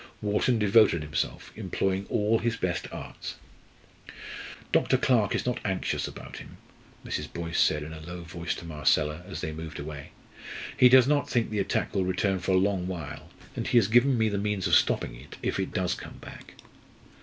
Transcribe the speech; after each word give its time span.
Wharton 0.19 0.57
devoted 0.57 1.03
himself, 1.03 1.51
employing 1.55 2.07
all 2.09 2.39
his 2.39 2.57
best 2.57 2.87
arts. 2.91 3.35
"Dr. 4.71 4.97
Clarke 4.97 5.35
is 5.35 5.45
not 5.45 5.59
anxious 5.63 6.07
about 6.07 6.37
him," 6.37 6.57
Mrs. 7.05 7.31
Boyce 7.31 7.59
said 7.59 7.83
in 7.83 7.93
a 7.93 7.99
low 7.99 8.23
voice 8.23 8.55
to 8.55 8.65
Marcella 8.65 9.21
as 9.27 9.41
they 9.41 9.51
moved 9.51 9.77
away. 9.79 10.09
"He 10.75 10.89
does 10.89 11.05
not 11.07 11.29
think 11.29 11.51
the 11.51 11.59
attack 11.59 11.93
will 11.93 12.03
return 12.03 12.39
for 12.39 12.53
a 12.53 12.57
long 12.57 12.87
while, 12.87 13.29
and 13.55 13.67
he 13.67 13.77
has 13.77 13.87
given 13.87 14.17
me 14.17 14.27
the 14.27 14.39
means 14.39 14.65
of 14.65 14.73
stopping 14.73 15.13
it 15.13 15.37
if 15.43 15.59
it 15.59 15.71
does 15.71 15.93
come 15.93 16.15
back." 16.17 16.55